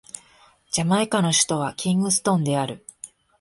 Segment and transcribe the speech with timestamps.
[0.71, 2.83] ジャマイカの首都はキングストンである